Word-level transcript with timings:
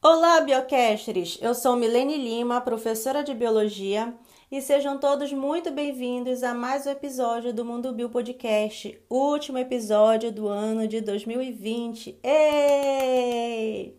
Olá, 0.00 0.40
biocasters! 0.40 1.40
Eu 1.42 1.56
sou 1.56 1.74
Milene 1.74 2.16
Lima, 2.16 2.60
professora 2.60 3.24
de 3.24 3.34
biologia, 3.34 4.14
e 4.48 4.62
sejam 4.62 4.96
todos 4.96 5.32
muito 5.32 5.72
bem-vindos 5.72 6.44
a 6.44 6.54
mais 6.54 6.86
um 6.86 6.90
episódio 6.90 7.52
do 7.52 7.64
Mundo 7.64 7.92
Bio 7.92 8.08
Podcast, 8.08 8.96
último 9.10 9.58
episódio 9.58 10.30
do 10.30 10.46
ano 10.46 10.86
de 10.86 11.00
2020. 11.00 12.16
Ei! 12.22 13.96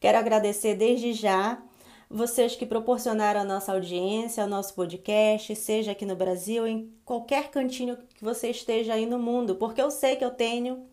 Quero 0.00 0.16
agradecer 0.16 0.74
desde 0.74 1.12
já 1.12 1.62
vocês 2.08 2.56
que 2.56 2.64
proporcionaram 2.64 3.42
a 3.42 3.44
nossa 3.44 3.74
audiência, 3.74 4.42
ao 4.42 4.48
nosso 4.48 4.74
podcast, 4.74 5.54
seja 5.54 5.92
aqui 5.92 6.06
no 6.06 6.16
Brasil, 6.16 6.66
em 6.66 6.90
qualquer 7.04 7.50
cantinho 7.50 7.98
que 8.14 8.24
você 8.24 8.48
esteja 8.48 8.94
aí 8.94 9.04
no 9.04 9.18
mundo, 9.18 9.54
porque 9.56 9.82
eu 9.82 9.90
sei 9.90 10.16
que 10.16 10.24
eu 10.24 10.30
tenho 10.30 10.89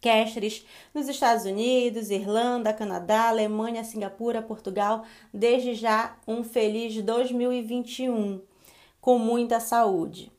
castres 0.00 0.66
nos 0.94 1.08
Estados 1.08 1.44
Unidos, 1.44 2.10
Irlanda, 2.10 2.72
Canadá, 2.72 3.28
Alemanha, 3.28 3.84
Singapura, 3.84 4.42
Portugal. 4.42 5.04
Desde 5.32 5.74
já, 5.74 6.16
um 6.26 6.42
feliz 6.44 7.00
2021 7.02 8.40
com 9.00 9.18
muita 9.18 9.60
saúde. 9.60 10.30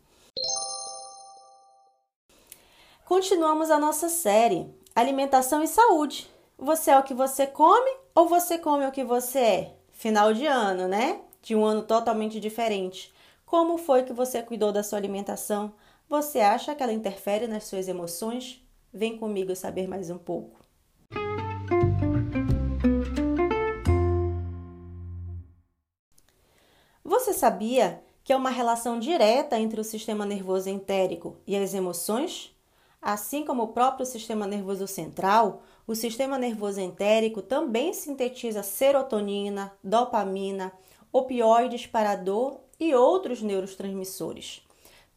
Continuamos 3.05 3.71
a 3.71 3.79
nossa 3.79 4.07
série 4.07 4.71
Alimentação 4.95 5.63
e 5.63 5.67
Saúde. 5.67 6.29
Você 6.57 6.91
é 6.91 6.99
o 6.99 7.03
que 7.03 7.13
você 7.13 7.47
come 7.47 7.89
ou 8.13 8.27
você 8.27 8.57
come 8.57 8.85
o 8.85 8.91
que 8.91 9.03
você 9.03 9.39
é? 9.39 9.75
Final 9.93 10.33
de 10.33 10.45
ano, 10.45 10.87
né? 10.87 11.21
De 11.41 11.55
um 11.55 11.65
ano 11.65 11.81
totalmente 11.81 12.39
diferente. 12.39 13.13
Como 13.45 13.77
foi 13.77 14.03
que 14.03 14.13
você 14.13 14.43
cuidou 14.43 14.71
da 14.71 14.83
sua 14.83 14.99
alimentação? 14.99 15.73
Você 16.07 16.39
acha 16.39 16.75
que 16.75 16.83
ela 16.83 16.93
interfere 16.93 17.47
nas 17.47 17.63
suas 17.63 17.87
emoções? 17.87 18.61
Vem 18.93 19.17
comigo 19.17 19.55
saber 19.55 19.87
mais 19.87 20.09
um 20.09 20.17
pouco. 20.17 20.59
Você 27.03 27.33
sabia 27.33 28.03
que 28.23 28.33
há 28.33 28.37
uma 28.37 28.49
relação 28.49 28.99
direta 28.99 29.59
entre 29.59 29.79
o 29.79 29.83
sistema 29.83 30.25
nervoso 30.25 30.69
entérico 30.69 31.37
e 31.45 31.55
as 31.55 31.73
emoções? 31.73 32.55
Assim 33.01 33.45
como 33.45 33.63
o 33.63 33.67
próprio 33.69 34.05
sistema 34.05 34.45
nervoso 34.45 34.85
central, 34.87 35.61
o 35.87 35.95
sistema 35.95 36.37
nervoso 36.37 36.81
entérico 36.81 37.41
também 37.41 37.93
sintetiza 37.93 38.61
serotonina, 38.61 39.71
dopamina, 39.83 40.71
opioides 41.11 41.87
para 41.87 42.15
dor 42.15 42.59
e 42.79 42.93
outros 42.93 43.41
neurotransmissores. 43.41 44.68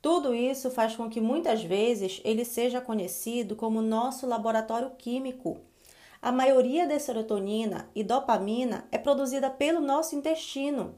Tudo 0.03 0.35
isso 0.35 0.69
faz 0.69 0.97
com 0.97 1.09
que 1.09 1.21
muitas 1.21 1.63
vezes 1.63 2.21
ele 2.25 2.45
seja 2.45 2.81
conhecido 2.81 3.55
como 3.55 3.81
nosso 3.81 4.27
laboratório 4.27 4.91
químico. 4.99 5.61
A 6.21 6.33
maioria 6.33 6.89
da 6.89 6.99
serotonina 6.99 7.89
e 7.95 8.03
dopamina 8.03 8.85
é 8.91 8.99
produzida 8.99 9.49
pelo 9.49 9.81
nosso 9.81 10.17
intestino. 10.17 10.97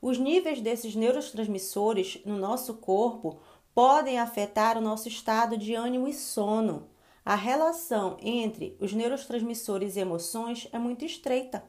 Os 0.00 0.18
níveis 0.18 0.62
desses 0.62 0.94
neurotransmissores 0.94 2.22
no 2.24 2.38
nosso 2.38 2.74
corpo 2.74 3.38
podem 3.74 4.18
afetar 4.18 4.78
o 4.78 4.80
nosso 4.80 5.06
estado 5.06 5.58
de 5.58 5.74
ânimo 5.74 6.08
e 6.08 6.14
sono. 6.14 6.88
A 7.22 7.34
relação 7.34 8.16
entre 8.22 8.74
os 8.80 8.94
neurotransmissores 8.94 9.96
e 9.96 10.00
emoções 10.00 10.66
é 10.72 10.78
muito 10.78 11.04
estreita. 11.04 11.62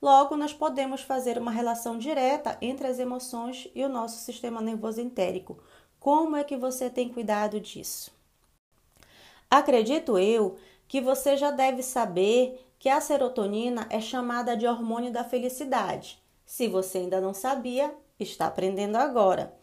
Logo, 0.00 0.36
nós 0.36 0.52
podemos 0.52 1.00
fazer 1.00 1.36
uma 1.36 1.50
relação 1.50 1.98
direta 1.98 2.56
entre 2.62 2.86
as 2.86 3.00
emoções 3.00 3.68
e 3.74 3.82
o 3.82 3.88
nosso 3.88 4.18
sistema 4.18 4.60
nervoso 4.60 5.00
entérico, 5.00 5.58
como 5.98 6.36
é 6.36 6.44
que 6.44 6.56
você 6.56 6.88
tem 6.88 7.08
cuidado 7.08 7.60
disso? 7.60 8.10
Acredito 9.50 10.18
eu 10.18 10.56
que 10.86 11.00
você 11.00 11.36
já 11.36 11.50
deve 11.50 11.82
saber 11.82 12.64
que 12.78 12.88
a 12.88 13.00
serotonina 13.00 13.86
é 13.90 14.00
chamada 14.00 14.56
de 14.56 14.66
hormônio 14.66 15.12
da 15.12 15.24
felicidade. 15.24 16.18
Se 16.44 16.68
você 16.68 16.98
ainda 16.98 17.20
não 17.20 17.34
sabia, 17.34 17.94
está 18.18 18.46
aprendendo 18.46 18.96
agora. 18.96 19.54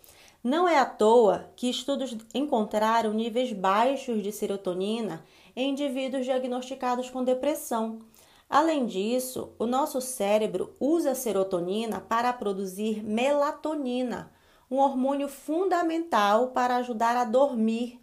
Não 0.43 0.67
é 0.67 0.77
à 0.77 0.85
toa 0.85 1.49
que 1.55 1.69
estudos 1.69 2.15
encontraram 2.33 3.13
níveis 3.13 3.51
baixos 3.51 4.21
de 4.21 4.31
serotonina 4.31 5.25
em 5.55 5.71
indivíduos 5.71 6.25
diagnosticados 6.25 7.09
com 7.09 7.23
depressão. 7.23 8.01
Além 8.47 8.85
disso, 8.85 9.53
o 9.57 9.65
nosso 9.65 9.99
cérebro 9.99 10.75
usa 10.79 11.11
a 11.11 11.15
serotonina 11.15 11.99
para 11.99 12.31
produzir 12.31 13.03
melatonina, 13.03 14.31
um 14.69 14.77
hormônio 14.77 15.27
fundamental 15.27 16.49
para 16.49 16.77
ajudar 16.77 17.15
a 17.15 17.23
dormir. 17.23 17.99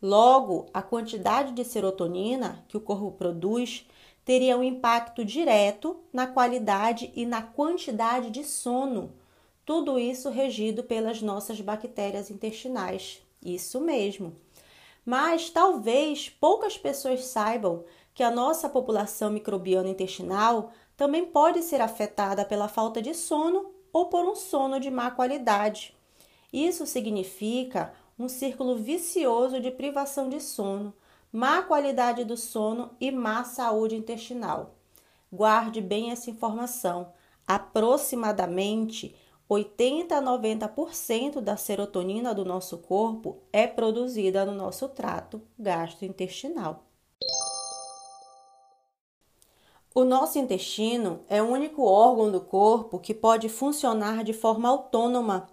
Logo, 0.00 0.66
a 0.72 0.82
quantidade 0.82 1.52
de 1.52 1.64
serotonina 1.64 2.64
que 2.68 2.76
o 2.76 2.80
corpo 2.80 3.12
produz 3.12 3.86
teria 4.24 4.56
um 4.56 4.62
impacto 4.62 5.24
direto 5.24 5.96
na 6.12 6.26
qualidade 6.26 7.12
e 7.14 7.24
na 7.24 7.42
quantidade 7.42 8.30
de 8.30 8.44
sono. 8.44 9.12
Tudo 9.64 9.98
isso 9.98 10.30
regido 10.30 10.84
pelas 10.84 11.22
nossas 11.22 11.60
bactérias 11.60 12.30
intestinais. 12.30 13.22
Isso 13.42 13.80
mesmo. 13.80 14.36
Mas 15.04 15.50
talvez 15.50 16.28
poucas 16.28 16.76
pessoas 16.76 17.24
saibam 17.24 17.84
que 18.12 18.22
a 18.22 18.30
nossa 18.30 18.68
população 18.68 19.30
microbiana 19.30 19.88
intestinal 19.88 20.72
também 20.96 21.26
pode 21.26 21.62
ser 21.62 21.80
afetada 21.80 22.44
pela 22.44 22.68
falta 22.68 23.00
de 23.00 23.14
sono 23.14 23.70
ou 23.92 24.06
por 24.06 24.24
um 24.24 24.34
sono 24.34 24.80
de 24.80 24.90
má 24.90 25.10
qualidade. 25.10 25.95
Isso 26.52 26.86
significa 26.86 27.92
um 28.18 28.28
círculo 28.28 28.76
vicioso 28.76 29.60
de 29.60 29.70
privação 29.70 30.28
de 30.28 30.40
sono, 30.40 30.94
má 31.32 31.62
qualidade 31.62 32.24
do 32.24 32.36
sono 32.36 32.90
e 33.00 33.10
má 33.10 33.44
saúde 33.44 33.96
intestinal. 33.96 34.74
Guarde 35.30 35.80
bem 35.80 36.10
essa 36.10 36.30
informação. 36.30 37.12
Aproximadamente 37.46 39.14
80 39.48 40.16
a 40.16 40.22
90% 40.22 41.40
da 41.40 41.56
serotonina 41.56 42.34
do 42.34 42.44
nosso 42.44 42.78
corpo 42.78 43.42
é 43.52 43.66
produzida 43.66 44.44
no 44.44 44.52
nosso 44.52 44.88
trato 44.88 45.40
gastrointestinal. 45.58 46.84
O 49.94 50.04
nosso 50.04 50.38
intestino 50.38 51.20
é 51.28 51.42
o 51.42 51.46
único 51.46 51.82
órgão 51.84 52.30
do 52.30 52.40
corpo 52.40 52.98
que 52.98 53.14
pode 53.14 53.48
funcionar 53.48 54.24
de 54.24 54.32
forma 54.32 54.68
autônoma 54.68 55.48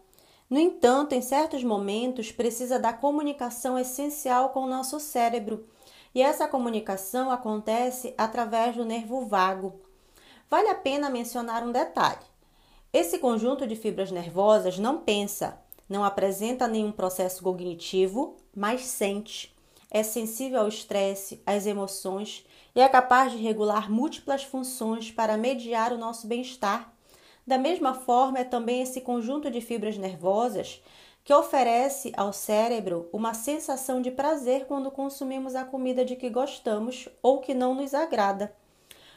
no 0.50 0.60
entanto, 0.60 1.14
em 1.14 1.22
certos 1.22 1.64
momentos, 1.64 2.32
precisa 2.32 2.78
da 2.78 2.94
comunicação 2.94 3.78
essencial 3.78 4.50
com 4.50 4.62
o 4.62 4.70
nosso 4.70 5.00
cérebro, 5.00 5.68
e 6.14 6.22
essa 6.22 6.48
comunicação 6.48 7.32
acontece 7.32 8.14
através 8.18 8.76
do 8.76 8.86
nervo 8.86 9.26
vago. 9.26 9.82
Vale 10.50 10.70
a 10.70 10.76
pena 10.76 11.10
mencionar 11.10 11.64
um 11.64 11.72
detalhe. 11.72 12.26
Esse 12.92 13.18
conjunto 13.18 13.66
de 13.66 13.76
fibras 13.76 14.12
nervosas 14.12 14.78
não 14.78 15.00
pensa, 15.00 15.60
não 15.90 16.04
apresenta 16.04 16.68
nenhum 16.68 16.92
processo 16.92 17.42
cognitivo, 17.42 18.38
mas 18.56 18.86
sente. 18.86 19.52
É 19.90 20.04
sensível 20.04 20.62
ao 20.62 20.68
estresse, 20.68 21.42
às 21.46 21.66
emoções 21.66 22.46
e 22.76 22.82
é 22.82 22.88
capaz 22.88 23.32
de 23.32 23.38
regular 23.40 23.92
múltiplas 23.92 24.44
funções 24.44 25.12
para 25.12 25.38
mediar 25.38 25.92
o 25.92 25.98
nosso 25.98 26.28
bem-estar 26.28 26.93
da 27.46 27.58
mesma 27.58 27.94
forma, 27.94 28.40
é 28.40 28.44
também 28.44 28.82
esse 28.82 29.02
conjunto 29.02 29.52
de 29.52 29.60
fibras 29.60 29.98
nervosas 29.98 30.82
que 31.26 31.34
oferece 31.34 32.12
ao 32.16 32.34
cérebro 32.34 33.10
uma 33.12 33.34
sensação 33.34 34.02
de 34.02 34.12
prazer 34.12 34.66
quando 34.66 34.92
consumimos 34.92 35.56
a 35.56 35.66
comida 35.66 36.04
de 36.04 36.16
que 36.16 36.30
gostamos 36.30 37.08
ou 37.22 37.40
que 37.40 37.54
não 37.54 37.76
nos 37.76 37.94
agrada. 37.94 38.54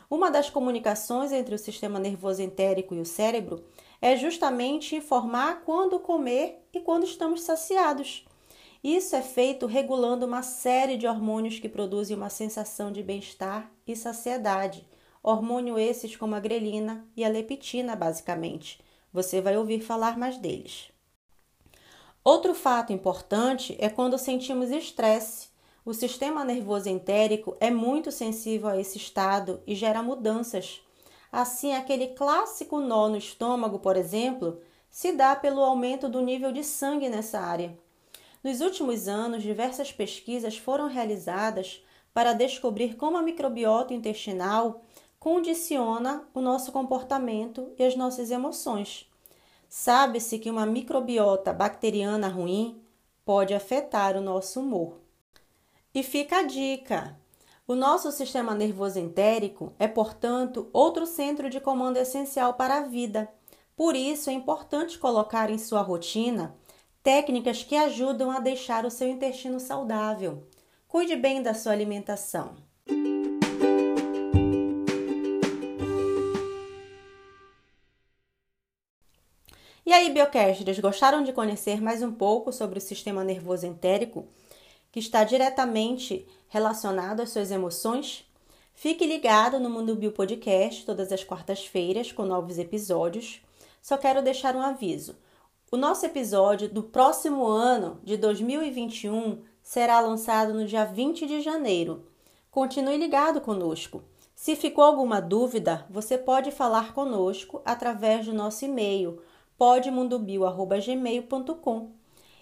Uma 0.08 0.30
das 0.30 0.48
comunicações 0.48 1.32
entre 1.32 1.54
o 1.54 1.58
sistema 1.58 1.98
nervoso 1.98 2.42
entérico 2.42 2.94
e 2.94 3.00
o 3.00 3.06
cérebro 3.06 3.64
é 4.00 4.16
justamente 4.16 4.94
informar 4.94 5.62
quando 5.64 5.98
comer 5.98 6.64
e 6.72 6.80
quando 6.80 7.04
estamos 7.04 7.42
saciados. 7.42 8.24
Isso 8.84 9.16
é 9.16 9.22
feito 9.22 9.66
regulando 9.66 10.26
uma 10.26 10.42
série 10.42 10.96
de 10.96 11.08
hormônios 11.08 11.58
que 11.58 11.68
produzem 11.68 12.16
uma 12.16 12.30
sensação 12.30 12.92
de 12.92 13.02
bem-estar 13.02 13.70
e 13.84 13.96
saciedade 13.96 14.86
hormônio 15.26 15.76
esses 15.76 16.14
como 16.14 16.36
a 16.36 16.40
grelina 16.40 17.04
e 17.16 17.24
a 17.24 17.28
leptina, 17.28 17.96
basicamente. 17.96 18.80
Você 19.12 19.40
vai 19.40 19.56
ouvir 19.56 19.80
falar 19.80 20.16
mais 20.16 20.36
deles. 20.36 20.92
Outro 22.22 22.54
fato 22.54 22.92
importante 22.92 23.76
é 23.80 23.88
quando 23.88 24.18
sentimos 24.18 24.70
estresse. 24.70 25.48
O 25.84 25.92
sistema 25.92 26.44
nervoso 26.44 26.88
entérico 26.88 27.56
é 27.58 27.72
muito 27.72 28.12
sensível 28.12 28.68
a 28.68 28.78
esse 28.78 28.98
estado 28.98 29.60
e 29.66 29.74
gera 29.74 30.00
mudanças. 30.00 30.80
Assim, 31.32 31.74
aquele 31.74 32.08
clássico 32.08 32.80
nó 32.80 33.08
no 33.08 33.16
estômago, 33.16 33.80
por 33.80 33.96
exemplo, 33.96 34.60
se 34.88 35.10
dá 35.10 35.34
pelo 35.34 35.60
aumento 35.60 36.08
do 36.08 36.20
nível 36.20 36.52
de 36.52 36.62
sangue 36.62 37.08
nessa 37.08 37.40
área. 37.40 37.76
Nos 38.44 38.60
últimos 38.60 39.08
anos, 39.08 39.42
diversas 39.42 39.90
pesquisas 39.90 40.56
foram 40.56 40.86
realizadas 40.86 41.84
para 42.14 42.32
descobrir 42.32 42.96
como 42.96 43.16
a 43.16 43.22
microbiota 43.22 43.92
intestinal 43.92 44.82
condiciona 45.26 46.22
o 46.32 46.40
nosso 46.40 46.70
comportamento 46.70 47.72
e 47.76 47.82
as 47.82 47.96
nossas 47.96 48.30
emoções. 48.30 49.10
Sabe-se 49.68 50.38
que 50.38 50.48
uma 50.48 50.64
microbiota 50.64 51.52
bacteriana 51.52 52.28
ruim 52.28 52.80
pode 53.24 53.52
afetar 53.52 54.16
o 54.16 54.20
nosso 54.20 54.60
humor. 54.60 55.00
E 55.92 56.04
fica 56.04 56.38
a 56.38 56.42
dica: 56.44 57.18
O 57.66 57.74
nosso 57.74 58.12
sistema 58.12 58.54
nervoso 58.54 59.00
entérico 59.00 59.72
é, 59.80 59.88
portanto, 59.88 60.70
outro 60.72 61.04
centro 61.04 61.50
de 61.50 61.58
comando 61.58 61.96
essencial 61.96 62.54
para 62.54 62.76
a 62.76 62.82
vida. 62.82 63.28
Por 63.74 63.96
isso, 63.96 64.30
é 64.30 64.32
importante 64.32 64.96
colocar 64.96 65.50
em 65.50 65.58
sua 65.58 65.82
rotina 65.82 66.54
técnicas 67.02 67.64
que 67.64 67.74
ajudam 67.74 68.30
a 68.30 68.38
deixar 68.38 68.84
o 68.84 68.92
seu 68.92 69.08
intestino 69.08 69.58
saudável. 69.58 70.46
Cuide 70.86 71.16
bem 71.16 71.42
da 71.42 71.52
sua 71.52 71.72
alimentação. 71.72 72.65
E 79.86 79.92
aí, 79.92 80.10
biocasters, 80.10 80.80
gostaram 80.80 81.22
de 81.22 81.32
conhecer 81.32 81.80
mais 81.80 82.02
um 82.02 82.10
pouco 82.10 82.52
sobre 82.52 82.78
o 82.78 82.82
sistema 82.82 83.22
nervoso 83.22 83.68
entérico, 83.68 84.26
que 84.90 84.98
está 84.98 85.22
diretamente 85.22 86.26
relacionado 86.48 87.20
às 87.20 87.30
suas 87.30 87.52
emoções? 87.52 88.28
Fique 88.74 89.06
ligado 89.06 89.60
no 89.60 89.70
Mundo 89.70 89.94
Bio 89.94 90.10
Podcast 90.10 90.84
todas 90.84 91.12
as 91.12 91.22
quartas-feiras 91.22 92.10
com 92.10 92.24
novos 92.24 92.58
episódios. 92.58 93.40
Só 93.80 93.96
quero 93.96 94.22
deixar 94.22 94.56
um 94.56 94.60
aviso. 94.60 95.14
O 95.70 95.76
nosso 95.76 96.04
episódio 96.04 96.68
do 96.68 96.82
próximo 96.82 97.46
ano 97.46 98.00
de 98.02 98.16
2021 98.16 99.40
será 99.62 100.00
lançado 100.00 100.52
no 100.52 100.66
dia 100.66 100.84
20 100.84 101.28
de 101.28 101.40
janeiro. 101.40 102.04
Continue 102.50 102.96
ligado 102.96 103.40
conosco. 103.40 104.02
Se 104.34 104.56
ficou 104.56 104.82
alguma 104.82 105.20
dúvida, 105.20 105.86
você 105.88 106.18
pode 106.18 106.50
falar 106.50 106.92
conosco 106.92 107.62
através 107.64 108.26
do 108.26 108.34
nosso 108.34 108.64
e-mail 108.64 109.22
podmundobio.gmail.com 109.56 111.96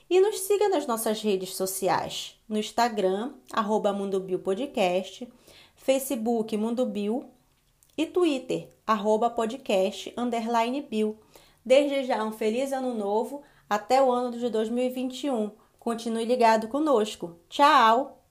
e 0.08 0.20
nos 0.20 0.38
siga 0.40 0.68
nas 0.68 0.86
nossas 0.86 1.22
redes 1.22 1.56
sociais, 1.56 2.38
no 2.48 2.58
Instagram, 2.58 3.34
arroba 3.52 3.92
mundobiopodcast, 3.92 5.28
Facebook 5.76 6.56
Mundobio 6.56 7.26
e 7.96 8.06
Twitter, 8.06 8.68
arroba 8.86 9.30
podcast, 9.30 10.12
underline 10.16 10.82
bio. 10.82 11.18
Desde 11.64 12.04
já, 12.04 12.22
um 12.24 12.32
feliz 12.32 12.72
ano 12.72 12.94
novo, 12.94 13.42
até 13.68 14.02
o 14.02 14.12
ano 14.12 14.36
de 14.36 14.48
2021. 14.50 15.50
Continue 15.78 16.24
ligado 16.24 16.68
conosco. 16.68 17.38
Tchau! 17.48 18.23